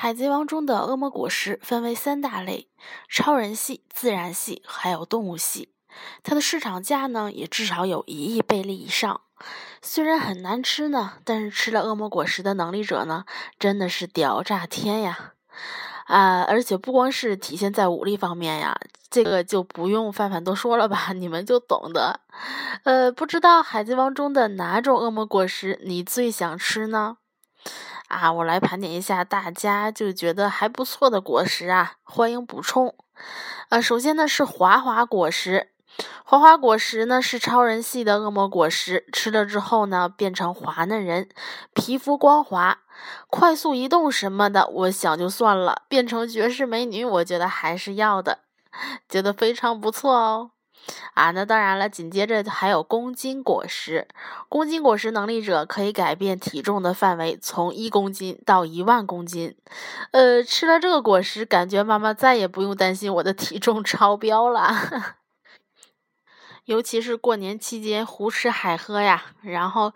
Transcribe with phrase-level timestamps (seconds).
[0.00, 2.68] 海贼王中的恶魔果实分为三大类：
[3.08, 5.72] 超人系、自然系，还有动物系。
[6.22, 9.22] 它的市场价呢，也至少有一亿贝利以上。
[9.82, 13.24] 虽然很难吃呢，但是吃了恶魔果实的能力者呢，
[13.58, 15.32] 真的是屌炸天呀！
[16.06, 18.78] 啊，而且不光是体现在武力方面呀，
[19.10, 22.20] 这个就不用范范多说了吧，你们就懂得。
[22.84, 27.16] 呃，不知道海贼王中的哪种恶魔果实你最想吃呢？
[28.08, 32.94] 啊，我来盘点一下大家就觉得还不错的果实啊，欢迎补充。
[33.68, 35.72] 呃，首先呢是滑滑果实，
[36.24, 41.28] 滑滑果实呢是超人系的恶魔果实，吃了之后呢变成滑嫩人，
[41.74, 42.78] 皮肤光滑，
[43.28, 48.38] 快速移动什么的，我想就算了，变成绝世美女，我觉得还是要的，
[49.06, 50.52] 觉得非常不错哦。
[51.14, 54.06] 啊，那当然了，紧接着还有公斤果实。
[54.48, 59.56] 公斤果实能力者可以改变体重的范围，从一公斤到一万公斤。
[60.12, 64.72] 呃，吃了这个果实，感觉妈妈再也不用担心我的体重超标了。
[66.66, 69.92] 尤其是过年期间胡吃海喝呀，然后，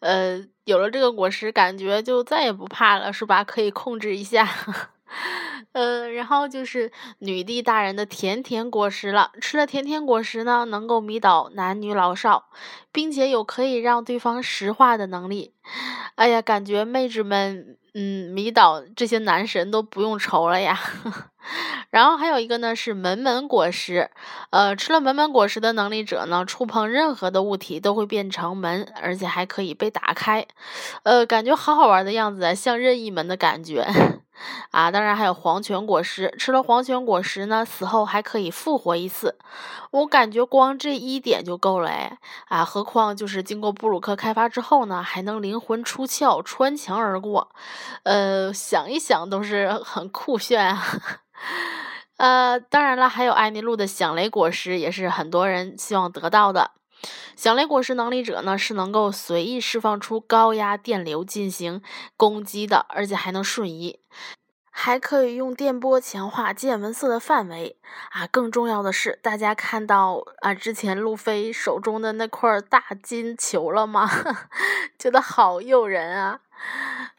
[0.00, 3.44] 呃，有了这个果实，感觉就再也不怕了，是吧？
[3.44, 4.48] 可以控制一下。
[5.72, 9.32] 呃，然后就是女帝大人的甜甜果实了。
[9.40, 12.48] 吃了甜甜果实呢，能够迷倒男女老少，
[12.92, 15.52] 并且有可以让对方石化的能力。
[16.14, 20.78] 哎呀，感觉妹纸们，嗯，迷倒这些男神都不用愁了呀。
[21.90, 24.10] 然后还有一个呢是门门果实，
[24.50, 30.46] 呃，吃了门门果实的能力者呢，触碰任何的物体都会变成门，而且还可以被打开。
[31.04, 33.86] 呃，感觉好好玩的样子，像任意门的感觉。
[34.70, 39.36] 啊，当然还有黄泉果实，吃了黄泉果实呢，死后还可以复活一次。
[39.90, 47.50] 我感觉光这一点就够了哎，啊，何况就是经过布鲁克开发之后呢，还能灵魂出窍，穿墙而过。
[48.02, 50.82] 呃，想一想都是很酷炫啊。
[52.18, 56.70] 呃，当然了，还有艾尼路的响雷果实，也是很多人希望得到的。
[57.36, 61.82] 响雷果实能力者呢，是能够随意释放出高压电流进行
[62.16, 64.00] 攻击的，而且还能瞬移，
[64.70, 67.76] 还可以用电波强化见闻色的范围
[68.10, 68.26] 啊！
[68.26, 74.10] 更重要的是，大家看到啊，之前路飞手中的那块大金球了吗？
[74.98, 76.40] 觉得好诱人啊！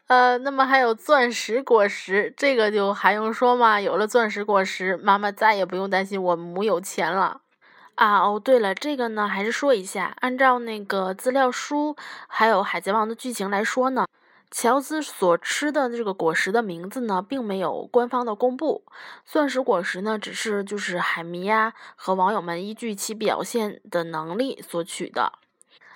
[0.08, 3.80] 呃，那么还有钻石果实，这个就还用说吗？
[3.80, 7.42] 有了钻石果实，妈妈再也不用担心我母有钱了。
[7.98, 11.96] 啊哦，对了，这个呢还是说一下，按照那个资料书
[12.28, 14.06] 还有《海贼王》的剧情来说呢，
[14.52, 18.84] 乔兹所吃的这个果实的名字呢，并没有官方的公布。
[19.24, 25.32] 钻石果实呢，只是就是海迷呀和网友们依据其表现的能力所取的。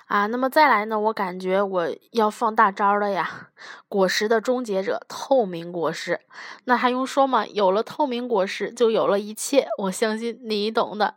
[0.07, 3.47] 啊，那么再来呢，我感觉我要放大招了呀！
[3.87, 6.19] 果实的终结者，透明果实，
[6.65, 7.47] 那还用说吗？
[7.47, 11.15] 有了透明果实，就有了一切，我相信你懂的。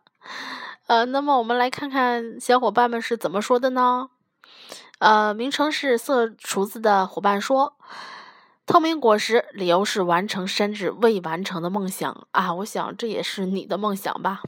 [0.86, 4.08] 呃，那么我们来看看小伙伴们是怎么说的呢？
[4.98, 7.76] 呃，名称是色厨子的伙伴说。
[8.66, 12.52] 透明果实，理由是完成山治未完成的梦想啊！
[12.54, 14.42] 我想这也是你的梦想吧？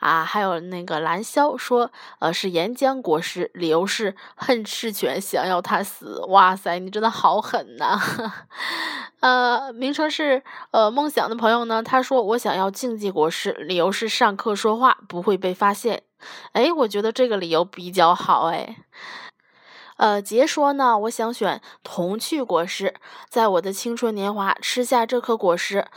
[0.00, 6.20] 啊，还有那个蓝霄说，呃，是岩浆果实，理由是恨赤犬，想要他死。
[6.26, 8.00] 哇塞，你真的好狠呐！
[9.26, 16.04] 呃，名称是呃梦想的朋友呢，他说我想要竞技果实，理由是上课说话不会被发现。
[16.52, 18.76] 哎，我觉得这个理由比较好哎。
[19.96, 22.94] 呃，杰说呢，我想选童趣果实，
[23.28, 25.88] 在我的青春年华吃下这颗果实，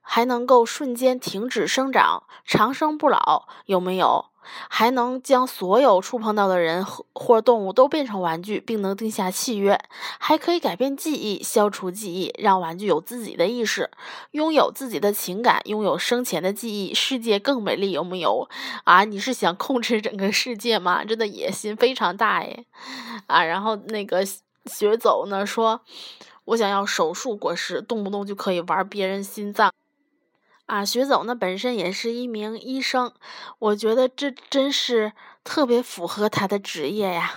[0.00, 4.26] 还能够瞬间停止生长，长生不老，有没有？
[4.68, 9.80] 还能将所有触碰到的人或动物都变成玩具，并能定下契约，
[10.18, 13.90] 还可以改变记忆、消除记忆，让玩具有自己的意识，
[14.32, 18.48] 拥有自己的情感，拥有生前的记忆，世界更美丽，有木有？
[18.84, 21.04] 啊，你是想控制整个世界吗？
[21.04, 22.64] 真的野心非常大耶！
[23.26, 24.24] 啊，然后那个
[24.66, 25.80] 学走呢说，
[26.44, 29.72] 我想要手术果实，动不动就可以玩别人心脏。
[30.66, 33.12] 啊，徐总呢本身也是一名医生，
[33.60, 35.12] 我觉得这真是
[35.44, 37.34] 特别符合他的职业呀。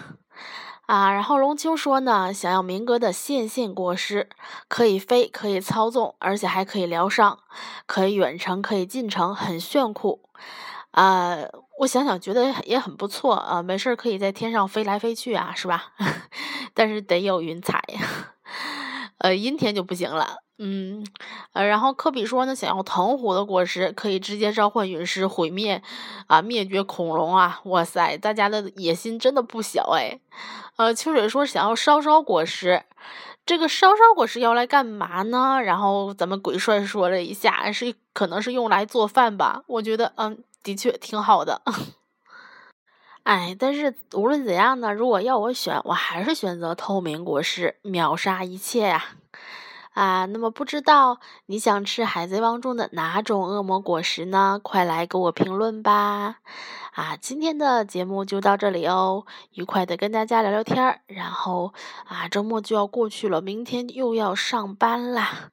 [0.88, 4.28] 啊，然后龙秋说呢，想要明哥的线线果实，
[4.68, 7.38] 可以飞，可以操纵，而且还可以疗伤，
[7.86, 10.24] 可以远程，可以近程，很炫酷。
[10.90, 11.38] 啊，
[11.78, 15.94] 我想想觉得也很不错啊，没事儿可以在天上飞来飞去啊，是吧？
[16.74, 18.02] 但是得有云彩呀，
[19.20, 20.38] 呃，阴天就不行了。
[20.62, 21.06] 嗯，
[21.54, 25.82] 呃，然后科比说呢，想要藤壶的果实，可以直接召唤陨石毁灭
[26.28, 27.62] 啊，灭绝恐龙啊！
[27.64, 30.20] 哇塞，大家的野心真的不小哎。
[30.76, 32.84] 呃，秋水说想要烧烧果实，
[33.46, 35.62] 这个烧烧果实要来干嘛呢？
[35.64, 39.64] 然后咱们鬼帅说了一下，是可能是用来做饭吧。
[39.66, 41.62] 我觉得，嗯，的确挺好的。
[43.24, 49.06] 哎，但是无论怎样呢，如果要我选，我还是选择透明果实，秒杀一切呀！
[50.00, 54.58] 啊，那么不知道你想吃海贼王中的哪种恶魔果实呢？
[54.64, 56.38] 快来给我评论吧！
[56.94, 59.26] 啊，今天的节目就到这里哦，
[59.56, 61.74] 愉快的跟大家聊聊天儿，然后
[62.08, 65.50] 啊，周末就要过去了，明天又要上班啦。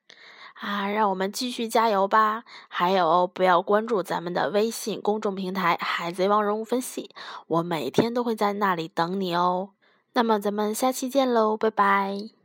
[0.61, 2.45] 啊，让我们继续加油吧！
[2.69, 7.11] 还有，不要关注咱们的微信公众平台《海贼王人物分析》，
[7.49, 9.71] 我每天都会在那里等你哦。
[10.13, 12.36] 那么，咱们下期见喽，拜拜。